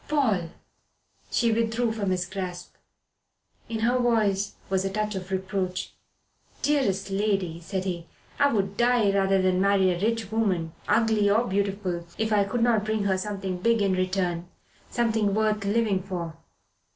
[0.07, 0.49] "Paul!"
[1.29, 2.73] She withdrew from his grasp.
[3.69, 5.93] In her voice was a touch of reproach.
[6.63, 8.07] "Dearest lady," said he,
[8.39, 12.63] "I would die rather than marry a rich woman, ugly or beautiful, if I could
[12.63, 14.47] not bring her something big in return
[14.89, 16.35] something worth living for."